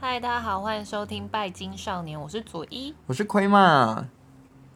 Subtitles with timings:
[0.00, 4.08] 嗨，大家好，欢迎收听《拜金少年》，我是佐伊，我是亏嘛。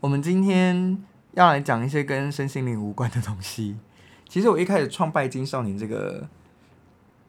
[0.01, 1.03] 我们今天
[1.33, 3.77] 要来讲一些跟身心灵无关的东西。
[4.29, 6.27] 其实我一开始创《拜金少年》这个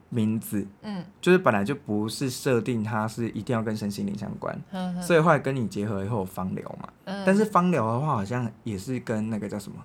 [0.08, 9.78] 名字，嗯，就是本来就不是设定它是一定要跟身心灵相关，嗯，所以后来跟你结合以后，方疗嘛，嗯，但是方疗的话，好像也是跟那个叫什么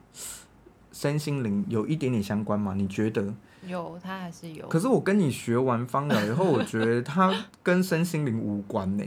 [1.00, 2.74] 身心灵有一点点相关吗？
[2.76, 3.34] 你觉得？
[3.66, 4.68] 有，它还是有。
[4.68, 9.04] 可是我跟你学完芳疗以后，我觉得它跟身心灵无关呢。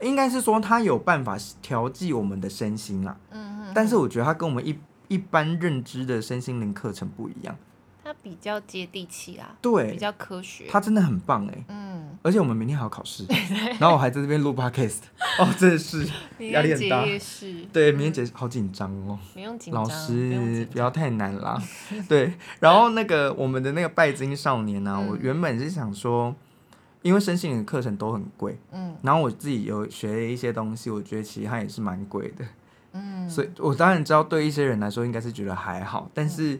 [0.00, 3.14] 应该是说它有办法调剂我们的身心啦。
[3.32, 3.72] 嗯哼。
[3.74, 4.78] 但是我觉得它跟我们一
[5.08, 7.54] 一般认知的身心灵课程不一样。
[8.04, 9.56] 它比较接地气啊。
[9.60, 9.90] 对。
[9.90, 10.66] 比较科学。
[10.68, 11.64] 它真的很棒哎。
[11.68, 11.94] 嗯。
[12.22, 13.26] 而且我们明天还要考试，
[13.78, 15.00] 然后我还在这边录 podcast，
[15.38, 16.06] 哦，真的是
[16.38, 17.04] 压力很大。
[17.70, 19.18] 对，明天结好紧张哦。
[19.34, 19.82] 不用紧张。
[19.82, 21.60] 老师，不要太难啦。
[22.08, 26.34] 对，然后那个我们的那个拜金少年呢，我原本是想说，
[27.02, 32.44] 因为身心灵的课程都很贵，嗯，然后我自己有学了一些东西，我觉得其实它也是蛮贵的，
[32.92, 36.58] 嗯，所以我当然知道对一些人来说应该是觉得还好，但是。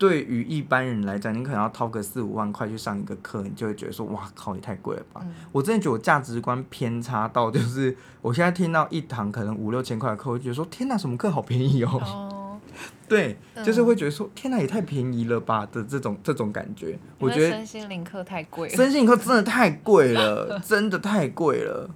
[0.00, 5.20] 对于一般人来讲，你可能要掏个四五万块去上一个课，你就会觉得说，哇靠，也太贵了吧！
[5.22, 12.00] 嗯、我真的觉得我价值观偏差到，就是我现在听到一堂可能五六千块的课，我就觉得说，天哪，什么课好便宜哦！
[12.02, 12.60] 哦
[13.06, 16.98] 对，嗯、就是会觉得说，天哪，也太便宜了吧的这种这种感觉。
[17.18, 21.90] 我觉得身心灵课太贵了，身心灵课真的太贵了， 真的太贵了。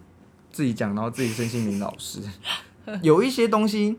[0.53, 2.21] 自己讲，然后自己身心灵老师，
[3.01, 3.97] 有一些东西。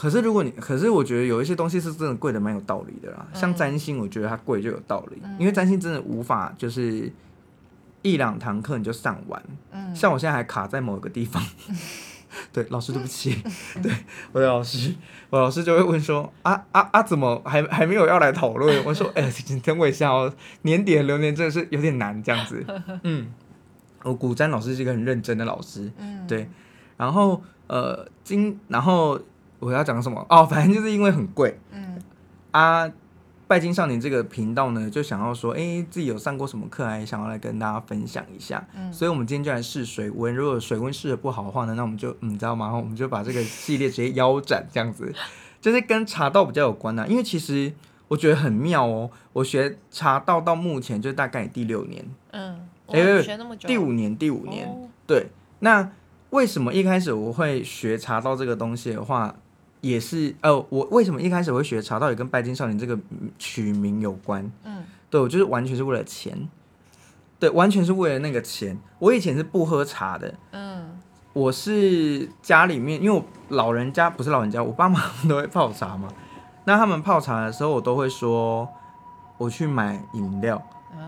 [0.00, 7.12] 可是如果你，可是我觉得有一些东西是真的贵的蛮有道理的啦，嗯、像占星，我觉得它贵就有道理，嗯、因为占星真的无法就是
[8.00, 11.76] 一两堂课你就上完，嗯、像我现在还卡在某一个地方，嗯、
[12.50, 13.42] 对，老师对不起，
[13.76, 13.92] 嗯、 对，
[14.32, 14.94] 我的老师，
[15.28, 18.82] 我老师就会问说，啊啊啊，怎么还还没有要来讨论？
[18.86, 19.30] 我说，哎、
[19.62, 22.64] 等我一下哦，年底的流年真的是有点难这样子，
[23.04, 23.30] 嗯，
[24.04, 26.48] 我古占老师是一个很认真的老师，嗯，对，
[26.96, 29.20] 然后呃，今然后。
[29.60, 30.26] 我要讲什么？
[30.28, 31.56] 哦， 反正就是因为很贵。
[31.70, 32.02] 嗯
[32.50, 32.90] 啊，
[33.46, 38.66] 拜金少年这个频道呢，就想要说，哎、欸，自己有上过什么课，还想要来跟大家分享一下。
[38.74, 40.34] 嗯，所以我们今天就来试水温。
[40.34, 42.72] 如果水温试的不好的话呢，那我们就，嗯，你知道吗？
[42.74, 45.12] 我们就把这个系列直接腰斩，这样子，
[45.60, 47.06] 就是跟茶道比较有关的、啊。
[47.06, 47.72] 因为其实
[48.08, 49.10] 我觉得很妙哦。
[49.32, 52.04] 我学茶道到目前就大概第六年。
[52.32, 54.66] 嗯，哎，学那么久，第五年，第五年。
[54.68, 55.28] 哦、对，
[55.60, 55.90] 那
[56.30, 59.36] 为什么一开始我会学茶道这个东西的话？
[59.80, 62.98] 也是，呃，我为什么一开始会学茶道，也跟拜金少年这个
[63.38, 64.50] 取名有关。
[64.64, 66.48] 嗯，对，我就是完全是为了钱，
[67.38, 68.78] 对，完全是为了那个钱。
[68.98, 70.98] 我以前是不喝茶的，嗯，
[71.32, 76.08] 我是家里面，因为我老人家不是老人家，我爸妈都会泡茶嘛。
[76.66, 78.68] 那他们泡茶的时候，我都会说，
[79.38, 80.62] 我去买饮料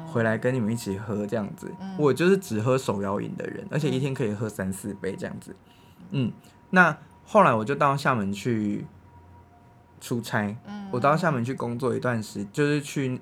[0.06, 1.70] 回来跟你们一起喝这样子。
[1.78, 5.54] 嗯，我就是只喝手摇饮的人，而且一天可以喝三四杯这样子。
[6.12, 6.32] 嗯，
[6.70, 6.96] 那。
[7.32, 8.84] 后来我就到厦门去
[10.02, 13.18] 出差，嗯、我到厦门去工作一段时，就是去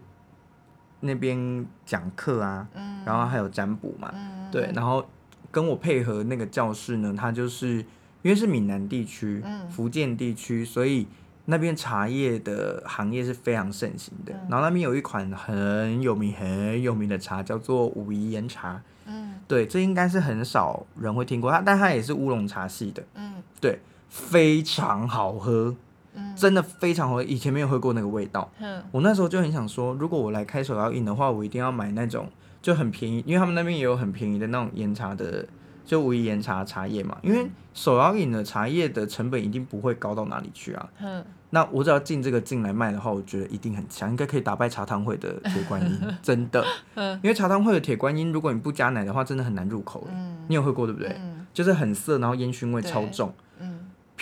[0.99, 5.07] 那边讲课啊，嗯、然后还有占卜嘛，嗯、对，然后
[5.53, 7.77] 跟我配合那个教室呢，它就是
[8.23, 11.07] 因为是闽南地区、嗯、福建地区，所以
[11.45, 14.33] 那边茶叶的行业是非常盛行的。
[14.33, 18.83] 嗯、然后那边有一款很有名、很有名的茶，叫做武夷岩茶。
[19.07, 23.05] 嗯，对，这应该是很少人会听过它，但它也是乌龙茶系的。
[23.15, 23.79] 嗯，对。
[24.11, 25.75] 非常好喝，
[26.15, 27.23] 嗯、真的非常好喝。
[27.23, 28.51] 以前没有喝过那个味道。
[28.59, 32.29] 嗯、我那时候就很想说，如果我来开手摇饮的话，我一定要买那种
[32.61, 35.47] 就很便宜，因为他们那边也有很便宜的那种岩茶的，
[35.87, 37.17] 就武夷岩茶茶叶嘛。
[37.23, 40.89] 因为手摇饮的茶叶的成本一定不会高到哪里去啊。
[41.01, 46.65] 嗯、那我只要进这个进来卖的话，我觉得一定很强，应该可以打败茶汤会的铁观音，真的。
[46.97, 50.05] 嗯、因为茶汤会的铁观音，如果你不加奶的话，真的很难入口。
[50.11, 51.17] 嗯、你有喝过对不对？
[51.21, 53.33] 嗯、就是很涩，然后烟熏味超重。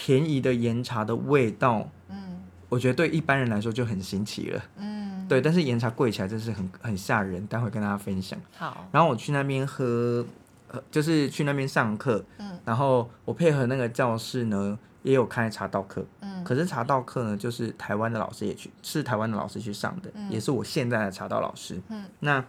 [0.00, 5.40] 便宜的岩茶的味道，嗯，我觉得对一般人来说就很新奇了，嗯，对。
[5.40, 8.40] 但是岩茶贵起来真是很很吓人，待会跟大家分享。
[8.56, 10.24] 好，然后我去那边喝，
[10.92, 22.44] 就是去那边上课，嗯，然后我配合那个教室呢，也有开茶道课，嗯，可是茶道课呢，就是台湾的老师也去，是台湾的老师去上的，嗯，也是我现在的茶道老师，嗯，那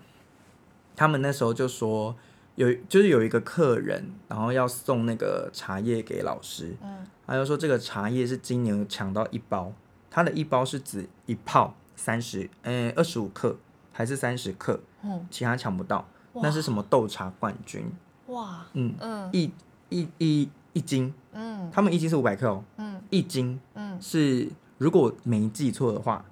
[0.96, 2.16] 他们那时候就说。
[2.56, 9.72] 有就是有一个客人，然后要送那个茶叶给老师，嗯，他就说这个茶叶是今年抢到一包，
[10.10, 13.56] 它的一包是指一泡三十，嗯，二十五克
[13.92, 17.86] 还是三十克，嗯，其他抢不到，那是什么豆茶冠军，
[18.30, 19.52] 哇，嗯嗯，一
[19.90, 24.50] 一一一斤，嗯，他们一斤是五百克哦，嗯，一斤，嗯，是
[24.80, 26.26] 如果没记错的话，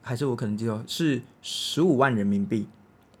[0.00, 2.66] 还是我可能记错是十五万人民币。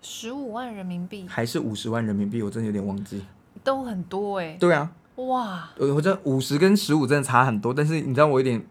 [0.00, 2.42] 十五万人民币还是五十万人民币？
[2.42, 3.22] 我真的有点忘记。
[3.62, 4.56] 都很多哎、欸。
[4.58, 4.90] 对啊。
[5.16, 5.68] 哇。
[5.78, 8.64] 我我这五十跟十五真的差很多，但是你知道我有点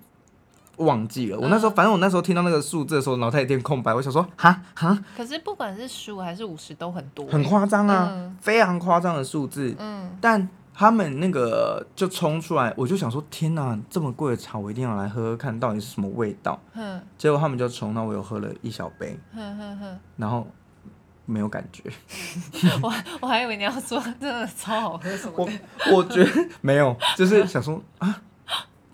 [0.78, 1.40] 忘记了。
[1.40, 3.94] 我那时候，反正我那时候听到那个数字的时候，脑袋有点空白。
[3.94, 4.98] 我想说，哈哈。
[5.16, 7.32] 可是不管是十五还是五十，都很多、欸。
[7.32, 9.76] 很夸张啊，嗯、非常夸张的数字。
[9.80, 10.18] 嗯。
[10.22, 10.48] 但。
[10.78, 16.60] 他们那个就冲出来，我就想说，天哪，这么贵的茶，我一定要来喝喝看，到底是什么味道。
[16.74, 19.18] 嗯、结果他们就冲，那我又喝了一小杯。
[19.34, 20.46] 哼哼哼、然后
[21.26, 21.84] 没有感觉。
[22.82, 25.50] 我我还以为你要说真的超好喝什么我
[25.98, 28.22] 我觉得没有，就是想说啊，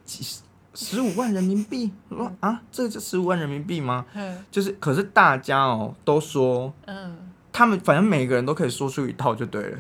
[0.06, 0.42] 几十
[0.74, 4.06] 十五万人民币，说、啊，这就十五万人民币吗？
[4.14, 9.80] 嗯、就是，可是大家哦都说，嗯、他们反正每个人都可以说出一套就对了。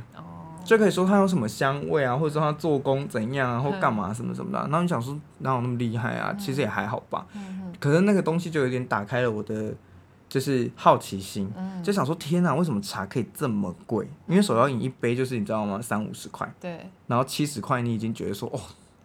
[0.63, 4.59] 就可以说它有什么香味啊，或者说它做工怎样啊，或干嘛什么什么的。
[4.59, 6.31] 然后你想说哪有那么厉害啊？
[6.39, 7.25] 其实也还好吧。
[7.80, 9.74] 可是那个东西就有点打开了我的
[10.31, 11.51] 就是好奇心，
[11.83, 14.07] 就想说天哪，为什么茶可以这么贵？
[14.29, 15.81] 因为手摇饮一杯就是你知道吗？
[15.81, 16.49] 三五十块。
[16.57, 16.79] 对。
[17.05, 18.59] 然后七十块你已经觉得说哦，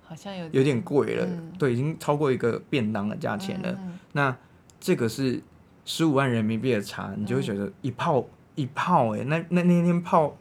[0.05, 1.29] 好像有有点贵了。
[1.59, 3.77] 对，已经超过一个便当的价钱了。
[4.13, 4.37] 那
[4.79, 5.43] 这个是
[5.85, 8.25] 十五万人民币的茶，你就会觉得一泡
[8.55, 10.37] 一泡哎，那那那天泡。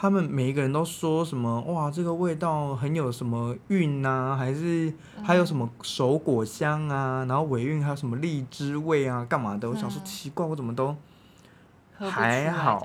[0.00, 4.90] 他们每一个人都说什么哇，这个味道很有什么韵啊，还是
[5.22, 9.68] 还有什么熟果香啊，然后尾韵还有什么荔枝味啊，干嘛的？
[9.68, 10.96] 我想说奇怪，我怎么都
[11.98, 12.82] 还好，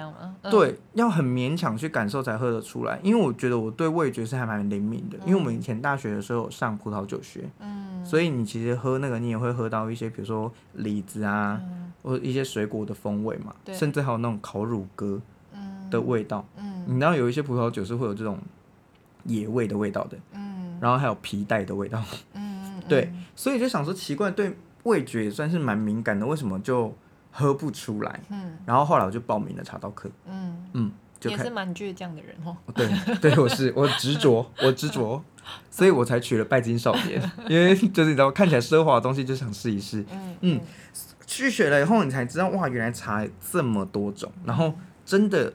[0.51, 7.49] 对，要很勉强去感受才喝得出来，因为我觉得我对味觉是还蛮灵敏的，因为我们以前大学的时候有上葡萄酒学，
[8.03, 11.61] 所以你其实喝那个你也会喝到一些，比如说李子啊，
[12.03, 15.21] 或者一些水果的风味嘛，甚至还有那种烤乳鸽
[15.89, 16.43] 的味道。
[16.85, 18.37] 你知道有一些葡萄酒是会有这种
[19.23, 22.03] 野味的味道的，嗯，然后还有皮带的味道，
[22.33, 26.95] 嗯，对，所以就想说奇怪，对味觉也算是蛮敏感的，为什么就
[27.31, 28.19] 喝不出来？
[28.29, 32.87] 嗯，然后后来我就报名了茶道课，嗯嗯，就也是蛮倔强的人哦， 对
[33.19, 35.23] 对，我是我执着，我执着，
[35.71, 40.61] 所以我才取了拜金少年，因为就是你知道看起来奢华的东西就想试一试，嗯嗯，
[41.25, 44.73] 去学了以后你才知道哇，原来茶这么多种，然后
[45.03, 45.51] 真的。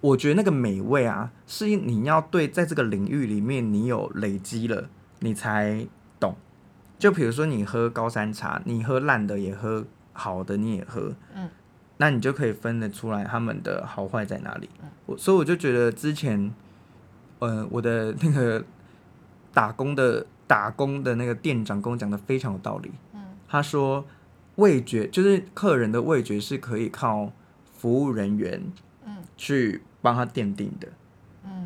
[0.00, 4.88] 我觉得那个美味啊，是你要对在这个领域里面你有累积了，
[5.20, 5.86] 你才
[6.20, 6.34] 懂。
[6.98, 11.48] 就比如说你喝高山茶，你喝烂的也喝，好的你也喝，嗯，
[11.96, 14.68] 那你就可以分得出来他们的好坏在哪里。
[15.06, 16.52] 我所以我就觉得之前，
[17.38, 18.64] 呃，我的那个
[19.52, 22.90] 打工的打工的那个店长跟我讲的非常有道理。
[23.14, 24.04] 嗯，他说
[24.56, 27.30] 味觉就是客人的味觉是可以靠
[27.76, 28.72] 服务人员，嗯，
[29.36, 29.82] 去。
[30.02, 30.86] 帮他奠定的，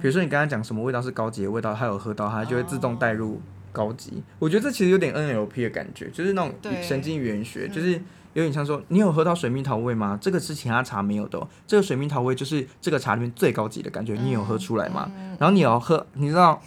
[0.00, 3.38] 比如说你刚刚讲什么味道是高级的味道，他有喝到，他就会自动带入
[3.70, 4.12] 高级。
[4.12, 4.22] Oh.
[4.38, 7.93] 我觉得这其实有点 NLP 的感觉，就是那种神经语言学，就是
[8.32, 10.19] 有点像说，你有喝到水蜜桃味吗？
[10.22, 15.11] 这个是其他茶没有的哦，这个水蜜桃味就是这个茶里面最高级的感觉，你有喝出来吗？
[15.14, 16.62] 嗯、然后你要喝，你知道，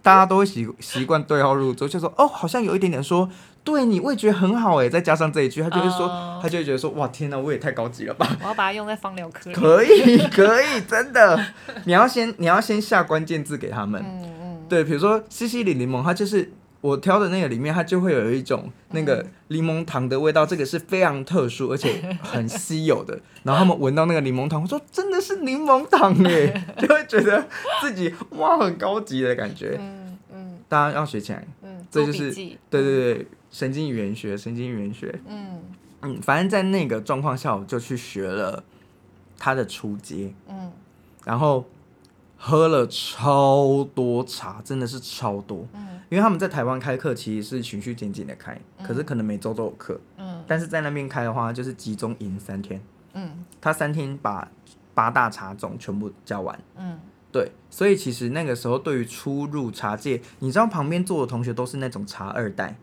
[0.00, 3.28] 大家都会习习惯对号入座，就说哦，好像有一点点说。
[3.64, 8.36] 对你味觉很好哎，再加上这一句，他就会说，uh, 他就会觉得说，哇，天哪，我也太高级了吧！
[8.42, 9.54] 我要把它用在芳疗科里。
[9.54, 11.42] 可以， 可以，真的。
[11.84, 14.02] 你要先，你要先下关键字给他们。
[14.04, 14.62] 嗯嗯。
[14.68, 16.52] 对，比如说西西里柠檬，它就是
[16.82, 23.18] 我挑的那个里面，它就会有一种那个柠檬糖的味道，这个是非常特殊而且很稀有的。
[23.44, 27.42] 然后他们闻到那个柠檬糖，我说真的是柠檬糖哎， 就会觉得
[27.80, 29.78] 自己哇很高级的感觉。
[29.80, 30.58] 嗯嗯。
[30.68, 31.42] 大家要学起来。
[31.62, 31.86] 嗯。
[31.90, 32.30] 这就是
[32.68, 33.26] 对对对。
[33.54, 35.62] 神经语言学，神经语言学，嗯。
[36.06, 38.62] 嗯，反正在那个状况下，我就去学了
[39.38, 40.70] 他的初阶，嗯，
[41.24, 41.64] 然后
[42.36, 52.78] 喝了超多茶，真的是超多，嗯，因为他们在台湾开课其实是循序渐进的开，可是可能每周都有课，嗯，但是在那边开的话，就是集中营三天，
[53.14, 54.50] 嗯，他三天把
[54.92, 56.98] 八大茶种全部教完，嗯，
[57.32, 62.76] 对，所以其实那个时候对于初入茶界，你知道旁边坐的同学都是那种茶二代。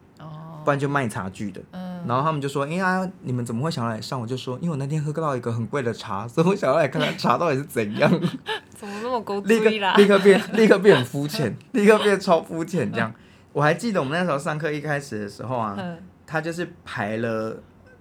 [0.63, 8.11] 不然就卖茶具的，嗯，然后他们就说：“哎呀，你们怎么会想要来上？”我就说：“因为我那天喝到一个很贵的茶，所以我想要来看看茶到底是怎样。
[8.69, 13.13] ”怎么那么勾立刻立刻变立刻变很肤浅，立刻变超肤浅这样。
[13.53, 15.77] 我还记得我们那时候上课一开始的时候啊，
[16.25, 17.51] 他就是排了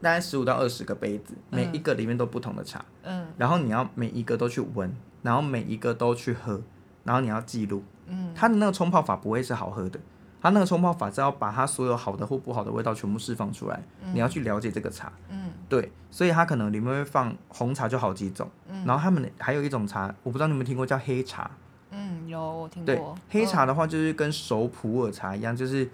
[0.00, 6.62] 大概十五到二十个杯子，每一个里面都不同的茶，嗯，然后你要每一个都去闻，然后每一个都去喝，
[7.04, 9.98] 然后你要记录，嗯，他的那个冲泡法不会是好喝的。
[10.42, 21.50] 他那个冲泡法是要把它所有好的或不好的味道全部释放出来，嗯、你要去了解这个茶，嗯，对，所以它可能里面会放红茶就好几种，嗯、然后他们还有一种茶，我不知道你们听过叫黑茶，
[21.90, 25.88] 嗯，有我听过，对，黑茶的话哦、就是跟熟普洱茶一样，就是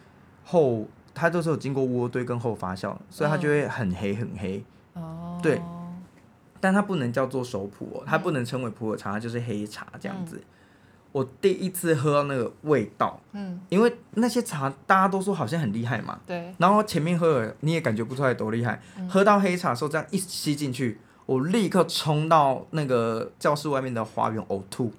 [0.45, 5.61] 后它都是有经过渥堆跟后发酵，所以它就会很黑很黑，哦，对，
[6.61, 10.41] 但它不能叫做熟普哦，它不能称为普洱茶，它就是黑茶这样子。
[11.17, 16.55] 嗯、我第一次喝到那个味道，嗯，因为那些茶大家都说好像很厉害嘛，对。
[16.59, 24.93] 然后前面喝了你也感觉不出来多厉害，嗯、喝到黑茶的时候这样一吸进去，我立刻冲到那个教室外面的花园呕吐。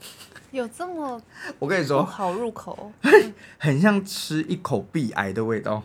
[0.52, 1.22] 有这么？
[1.60, 2.92] 我跟你说，好入口，
[3.60, 5.84] 很像吃一口碧癌的味道。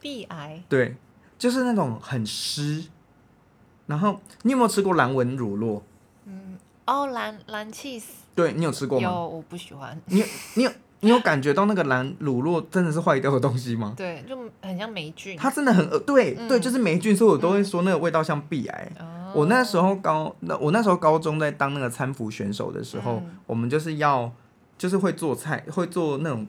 [0.00, 0.62] 碧癌？
[0.68, 0.96] 对，
[1.36, 2.84] 就是那种很湿。
[3.86, 5.82] 然后你有没有吃过蓝纹乳酪？
[6.24, 8.04] 嗯，哦，蓝蓝 cheese。
[8.34, 9.08] 对，你有吃过吗？
[9.08, 10.00] 有，我不喜欢。
[10.06, 10.70] 你你有
[11.00, 13.94] 你有感觉到那个蓝乳酪真的是坏掉的东西吗？
[13.98, 15.36] 对，就很像霉菌。
[15.36, 18.92] 它真的很恶，对、嗯、对，就是霉菌，所以我都会说那个味道像鼻癌。
[18.98, 24.30] 嗯、我那时候高那我那时候高中在当那个餐服选手的时候，嗯、我们就是要
[24.78, 26.46] 就是会做菜，会做那种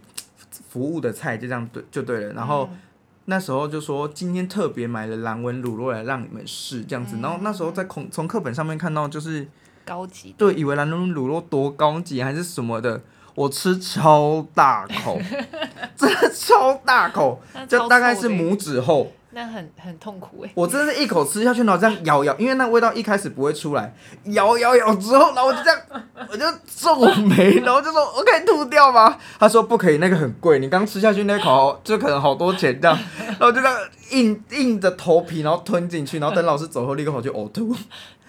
[0.70, 2.34] 服务的菜，就这样对就对了。
[2.34, 2.70] 然后。
[2.72, 2.78] 嗯
[3.26, 9.48] 那时候就说今天特别买了蓝纹乳酪来让你们试这样子，嗯、然后那时候在从从课本上面看到就是
[9.86, 13.02] 高级，对，以为蓝纹乳酪多高级还是什么的，
[13.36, 15.20] 我吃超大口，
[15.96, 19.12] 真的超大口，就大概是拇指厚。
[19.34, 20.52] 那很很痛苦哎！
[20.54, 23.96] 我真的是一口吃下去，然后这样咬咬，因为那味道一开始不会出来，
[24.26, 25.80] 咬咬咬之后，然后我就这样，
[26.30, 29.18] 我就皱眉，然后就说我可以吐掉吗？
[29.40, 33.78] 他说不可以，那个很贵，你刚吃下去那口就可能好多钱这样，然后就这样
[34.10, 37.74] 硬硬着头皮，然后吞进去，然后等老师走后立刻跑去呕吐。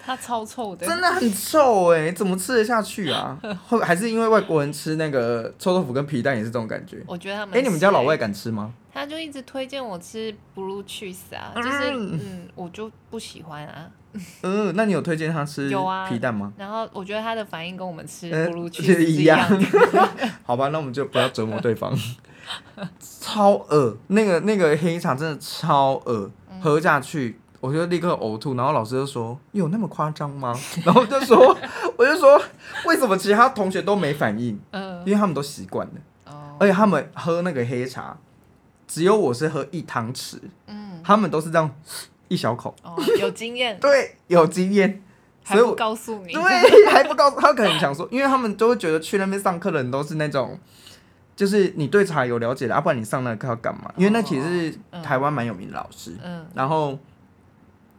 [0.05, 2.11] 它超臭的，真的很臭哎！
[2.11, 3.39] 怎么吃得下去啊？
[3.69, 7.01] 会还是因为外国人吃那个臭豆腐跟皮蛋也是这种感觉？
[7.07, 8.73] 我觉得他们哎、欸，你们家老外敢吃吗？
[8.93, 13.89] 他就一直推荐我吃 blue cheese 啊，就是嗯，嗯，我就不喜欢啊。
[14.43, 15.67] 嗯，那你有推荐他吃
[16.09, 16.53] 皮蛋吗？
[16.57, 16.59] 啊？
[16.59, 19.39] 然后我觉得他的反应跟我们吃 blue cheese 是一样。
[20.43, 21.97] 好吧，那我们就不要折磨对方。
[22.99, 26.29] 超恶，那个那个黑茶真的超恶，
[26.61, 27.39] 喝下去。
[27.63, 30.53] 我就立刻呕吐，然后老师就说：“有那么夸张吗？”
[30.83, 31.57] 然后就说
[31.95, 32.37] ：“我就说，
[32.85, 34.59] 为什么其他同学都没反应？
[34.71, 35.93] 嗯，因为他们都习惯了。
[36.25, 38.17] 哦，而且他们喝那个黑茶，
[38.85, 40.39] 只有我是喝一汤匙。
[40.67, 41.73] 嗯，他们都是这样
[42.27, 42.75] 一小口。
[42.83, 43.79] 哦，有经验。
[43.79, 45.01] 对，有经验。
[45.45, 46.33] 还不告诉你？
[46.33, 50.59] 对，还不告诉他，可能想说，因为他们都会觉得去那边上课的人都是那种，
[51.33, 53.89] 就是你对茶有了解的，啊，不然你上那个课要干嘛？
[53.95, 56.17] 因为那其实是台湾蛮有名的老师。
[56.21, 56.99] 嗯，然后。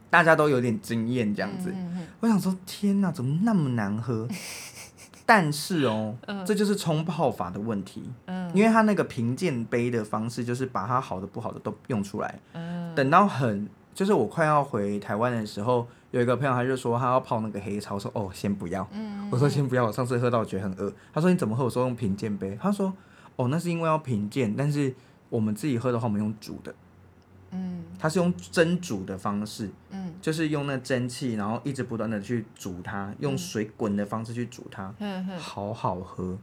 [0.09, 1.73] 大家都有点经验这样子，
[2.19, 4.27] 我想说天哪，怎么那么难喝？
[5.27, 12.39] 但是哦，嗯、这就是冲泡法的问题，嗯、因为他那个评鉴杯的方式，就是把它好的不好的都用出来。
[12.53, 20.93] 嗯、等到很就是我快要回台湾的时候，有一个朋友他就说他要泡那个黑茶，我说哦先不要，嗯嗯，我说先不要，我上次喝到我觉得很饿。
[21.11, 21.63] 他说你怎么喝？
[21.63, 22.55] 我说用品鉴杯。
[22.61, 22.93] 他说
[23.35, 24.93] 哦那是因为要品鉴，但是
[25.29, 26.71] 我们自己喝的话，我们用煮的。
[27.55, 36.37] 嗯，它是用蒸煮的方式，嗯，就是用那蒸汽，然后一直不断的去煮它，用水滚的方式去煮它，嗯，好好喝，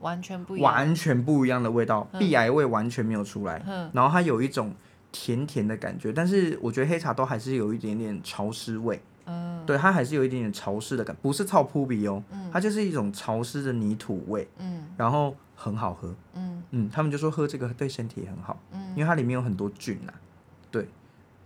[0.00, 4.72] 完全不一样，完全不一样的味道，碧癌味完全没有出来，嗯，然后它有一种
[5.10, 16.48] 甜甜的感觉，但是我觉得黑茶都还是有一点点潮湿味，嗯，对，它还是有一点点潮湿的感，不是臭扑鼻哦，它就是一种潮湿的泥土味，嗯，然后很好喝，嗯。
[16.70, 20.12] 嗯，他们就说喝这个对身体很好，嗯，因为它里面有很多菌呐。
[20.70, 20.88] 对，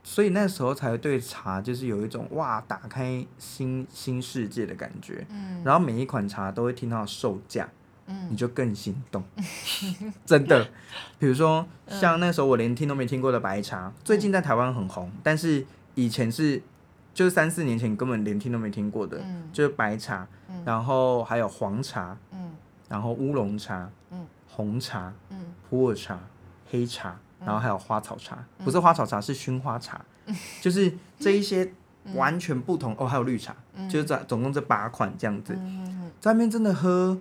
[0.02, 5.24] 所以那时候才对茶就是有一种哇，打开新新世界的感觉。
[5.30, 7.68] 嗯，然后每一款茶都会听到售价，
[8.06, 9.22] 嗯，你就更心动，
[10.26, 10.68] 真的。
[11.18, 15.64] 比如说像那时候我连听都没听过的白茶，嗯、最近在台湾很红，但是
[15.94, 16.60] 以前是
[17.14, 22.50] 就是三四年前根本连听都没听过的，嗯、就是白茶，嗯、然后还有黄茶，嗯，
[22.88, 26.18] 然后乌龙茶，嗯，红茶，嗯，普洱茶，
[26.68, 27.16] 黑茶。
[27.44, 31.72] 然后还有花草茶，不是花草茶，是熏花茶，嗯、 就是这一些
[32.14, 33.06] 完全不同、嗯、哦。
[33.06, 35.56] 还有绿茶，嗯、就是这总共这八款这样子，
[36.22, 37.18] 那边真的喝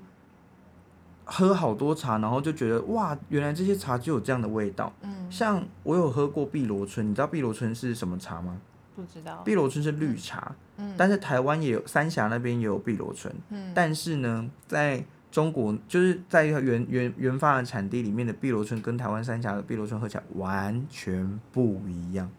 [1.24, 4.92] 喝好多茶，然后就觉得哇，原来这些茶就有这样的味道。
[5.02, 8.58] 嗯、像我有喝过碧螺春，你知道碧螺春是什么茶吗？
[8.96, 9.42] 不知道。
[9.46, 22.30] 碧螺春是绿茶，嗯、但是台湾也有三峡那边也有碧螺春，嗯、但是呢，在中国就是在原原原发的产地里面的碧螺春，跟台湾三峡的碧螺春喝起来完全不一样。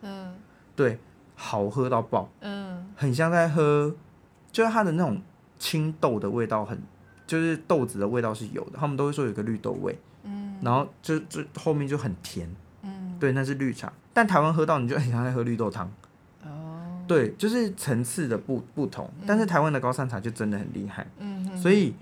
[0.00, 0.34] 嗯，
[0.74, 0.98] 对，
[1.36, 2.28] 好喝到爆。
[2.40, 3.94] 嗯，很像在喝，
[4.50, 5.22] 就是它的那种
[5.56, 6.76] 青豆的味道很，
[7.28, 8.72] 就是豆子的味道是有的。
[8.76, 9.96] 他们都会说有个绿豆味。
[10.24, 12.52] 嗯，然后就就后面就很甜。
[12.82, 13.92] 嗯，对，那是绿茶。
[14.12, 15.88] 但台湾喝到你就很像在喝绿豆汤。
[16.44, 19.08] 哦，对，就是层次的不不同。
[19.24, 21.06] 但是台湾的高山茶就真的很厉害。
[21.18, 21.94] 嗯哼，所以。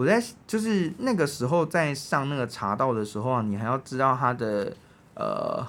[0.00, 4.74] 我在就是那个时候在上那个茶道的时候啊，你还要知道它的
[5.12, 5.62] 呃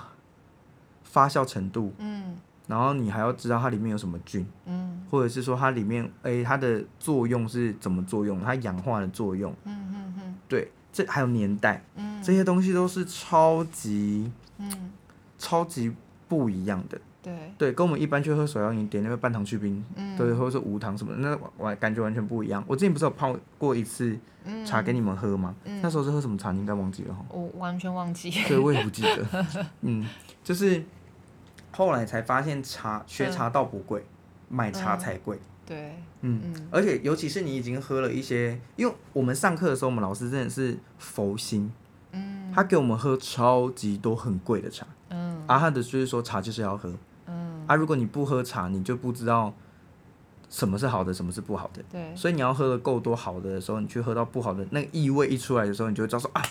[1.04, 14.94] 发酵程度，嗯，然后你还要知道它里面有什么菌，嗯，或者是说它里面，哎、欸，它的作用是怎么作用，它氧化的作用，嗯嗯嗯，对，这还有年代，嗯，这些东西都是超级，嗯，
[15.38, 15.94] 超级
[16.30, 22.64] 不一样的，对，对，跟我们一般去喝手摇饮点那个半糖去冰，嗯，对，或者是无糖什么的，那完感觉完全不一样。
[22.68, 24.18] 我之前不是有泡过一次
[24.66, 25.56] 茶给你们喝吗？
[25.66, 26.52] 嗯，那时候是喝什么茶？
[26.52, 29.46] 你应该忘记了哈，我完全忘记，对，我也不记得，
[29.82, 30.08] 嗯，
[30.44, 30.84] 就是。
[31.74, 34.04] 后来才发现茶学茶倒不贵，
[34.50, 35.40] 买茶才贵。
[35.66, 41.72] 对，嗯，而且尤其是你已经喝了一些，因为我们上课的时候，我们老师真的是佛心，
[42.12, 46.98] 嗯，他给我们喝超级多很贵的茶，嗯，而他的就是说茶就是要喝，嗯，
[47.72, 49.54] 啊，如果你不喝茶，你就不知道
[50.50, 56.44] 什么是好的，什么是不好的，对，所以你要喝的够多好的的时候，你去喝到不好的，那个异味一出来的时候，你就会知道说啊，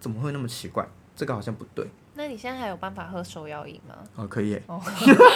[0.00, 0.86] 怎么会那么奇怪？
[1.14, 1.86] 这个好像不对。
[2.14, 3.94] 那你现在还有办法喝手摇饮吗？
[4.16, 4.58] 哦，可以。
[4.66, 4.80] 哦，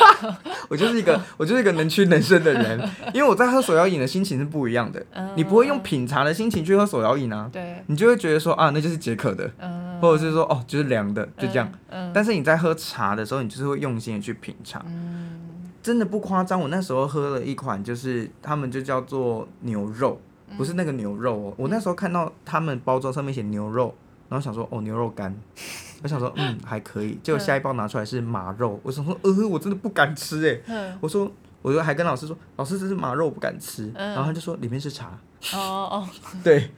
[0.69, 2.79] 我就是一个我就是一个能屈能伸的人，
[3.15, 5.05] 因为我在喝手摇饮的心情是不一样的。
[5.13, 7.49] 嗯，你不会用品茶的心情去喝手摇饮啊？
[7.53, 7.83] 对。
[7.87, 11.71] 你就会觉得说啊，那就是解渴的，嗯，或者是说哦，就是凉的，就这样。
[11.89, 12.11] 嗯。
[12.15, 14.83] 但是你在喝茶的时候，你就是会用心的去品尝。
[14.87, 15.41] 嗯。
[15.83, 20.21] 真的不夸张，我那时候喝了一款，就是他们就叫做牛肉，
[20.57, 21.55] 不是那个牛肉哦。
[21.57, 23.95] 我那时候看到他们包装上面写牛肉，
[24.29, 25.33] 然后想说哦，牛肉干。
[26.03, 27.19] 我想说，嗯，还可以。
[27.23, 30.97] 结果下一包拿出来是马肉，我想说，呃，我真的不敢吃哎。
[31.01, 31.31] 我说，
[31.63, 33.91] 我就还跟老师说，老师这是马肉，我不敢吃。
[33.95, 35.19] 然后他就说里面是茶。
[35.55, 36.09] 哦哦。
[36.43, 36.71] 对，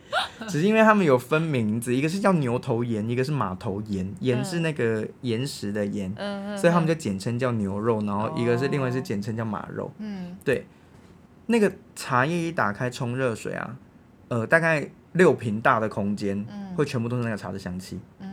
[0.48, 6.12] 只是因为他们有分名字，一个是叫牛头岩，一个是马头岩，岩是那个岩石的盐，
[6.56, 8.02] 所以他们就简称叫牛肉。
[8.04, 9.90] 然后一个是另外是简称叫马肉。
[9.98, 10.66] 嗯，对。
[11.46, 13.76] 那个茶叶一打开冲热水啊，
[14.28, 16.44] 呃，大概六瓶大的空间，
[16.76, 17.98] 会全部都是那个茶的香气。
[18.20, 18.28] 嗯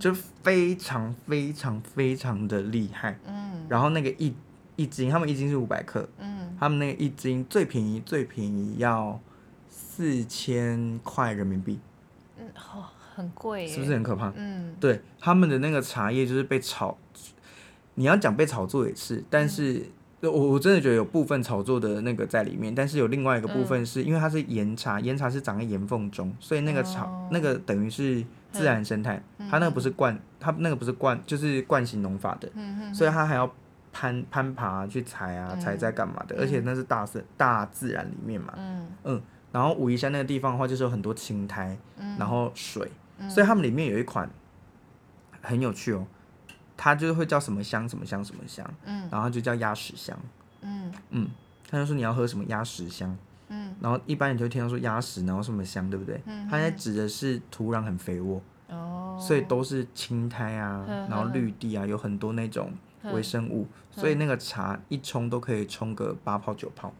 [0.00, 4.34] 就非常非常非常的厉害，嗯，然后那个一
[4.76, 9.18] 一斤，他们一斤是五百克，嗯，他们那个一斤最便宜最便宜要
[9.94, 11.78] 四千块人民币，
[12.38, 14.32] 嗯，好，很贵，是不是很可怕？
[14.36, 16.96] 嗯，对，他们的那个茶叶就是被炒，
[17.94, 19.86] 你要讲被炒作也是，但是
[20.20, 28.24] 我我真的觉得有部分炒作的那个在里面，但是有另外一个部分是因为它是岩茶，岩茶是长在岩缝中，所以那个炒那个等于是。
[28.54, 33.52] 自然生态，它那个不是惯，它那个不是惯，就是惯行农法的，嗯所以它还要
[33.92, 38.54] 攀攀爬去采啊，采摘干嘛的，而且那是大自大自然里面嘛，
[39.02, 39.20] 嗯，
[39.54, 41.78] 然后武夷山那个地方的话，就是有很多青苔，
[42.18, 42.90] 然后水，
[43.28, 44.28] 所以他们里面有一款
[45.40, 46.04] 很有趣哦，
[46.76, 48.68] 它就是会叫什么香什么香什么香，
[49.12, 50.18] 然后就叫鸭屎香，
[50.62, 50.92] 嗯。
[51.10, 51.30] 嗯，
[51.70, 53.16] 他就说你要喝什么鸭屎香。
[53.46, 56.20] 嗯，然后一般你就听到说鸭屎，然后什么香，对不对？
[56.26, 62.72] 嗯，它在指的是土壤很肥沃，哦，所以都是青苔啊，然后绿地啊，有很多那种
[63.12, 66.92] 微生物，所以那个茶一冲都可以冲个八泡九泡。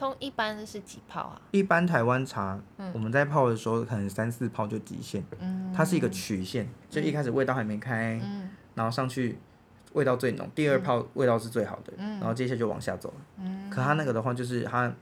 [0.00, 1.40] 通一般是几泡啊？
[1.52, 2.58] 一般台湾茶，
[2.92, 5.22] 我们在泡的时候可能三四泡就极限。
[5.38, 9.38] 嗯，它是一个曲线，就一开始味道还没开，嗯，然后上去
[9.92, 13.14] 味道最浓，第二泡味道是最好的，嗯，然后接下来就往下走了。
[13.38, 14.92] 嗯，可它那个的话就是它。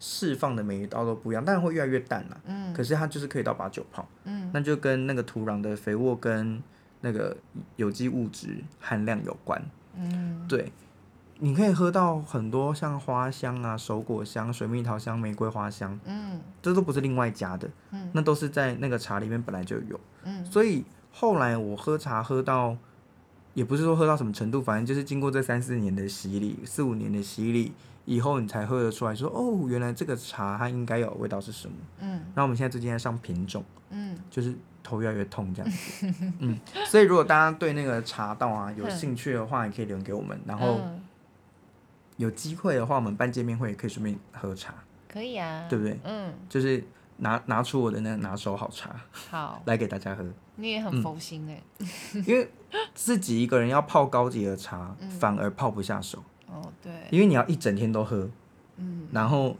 [0.00, 2.40] 释放的每一道都不一样，但是会越来越淡了。
[2.44, 4.08] 嗯，可是它就是可以到八九泡。
[4.22, 6.62] 嗯，那就跟那个土壤的肥沃跟
[7.00, 7.36] 那个
[7.74, 9.60] 有机物质含量有关。
[9.96, 10.70] 嗯，对，
[11.40, 15.98] 你可以喝到很多像花香啊、手果香、水蜜桃香、玫瑰花香。
[16.04, 17.68] 嗯，这都不是另外加的。
[17.90, 20.00] 嗯，那都是在那个茶里面本来就有。
[20.24, 22.76] 嗯，所以后来我喝茶喝到，
[23.54, 27.72] 也不是说喝到什么程度，反正就是经过这三四年的洗礼，四五年的洗礼。
[28.04, 31.76] 以后你才喝得出来说，哦，原来这个茶它应该有味道是什么？
[32.00, 36.06] 嗯，然后我们现在最近在上品种，嗯，就是头越来越痛这样子，
[36.40, 40.80] 嗯，所以如果大家对那个茶道啊有兴趣的话，也可以留言给我们，然后
[42.18, 44.74] 有机会的话，我们办见面会也可以顺便喝茶，
[45.08, 45.98] 可以啊，对不对？
[46.04, 46.84] 嗯，就是
[47.16, 49.62] 拿拿出我的那个拿手好茶，好。
[49.64, 50.24] 来给大家喝。
[50.56, 51.62] 你也很佛心哎，
[52.26, 52.50] 因为
[52.92, 56.22] 自己一个人要泡高级的茶，反而泡不下手。
[56.46, 58.28] 哦，对，因为你要一整天都喝，
[58.76, 59.56] 嗯，然后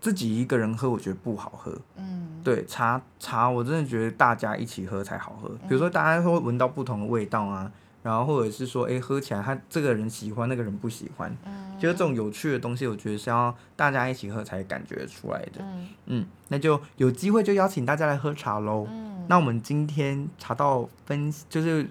[0.00, 7.70] 自己一个人喝，我觉得不好喝，嗯，对，茶茶我真的觉得大家一起喝才好喝，比如说大家会闻到不同的味道啊，
[8.02, 21.88] 然后或者是说，哎，喝起来他这个人喜欢，那个人不喜欢，嗯，就是这种有趣的东西，我觉得是要大家一起喝才感觉出来的，嗯，嗯，那就有机会就邀请大家来喝茶喽，嗯，那我们今天茶道分就是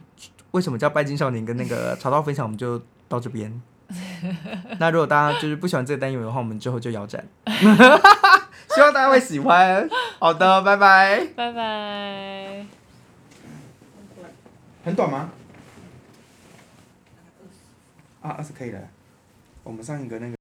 [0.52, 3.62] 为什么叫拜金少年跟那个茶道分享，我们就到这边。
[4.80, 7.26] 那如果大家就是不喜欢这个单元的话，我们之后就腰斩。
[7.46, 9.89] 希望大家会喜欢。
[10.20, 11.26] 好的，拜拜。
[11.36, 12.65] 拜拜。
[14.84, 15.30] 很短吗？
[18.28, 18.88] 啊，是可以的。
[19.63, 20.37] 我们上一个那个。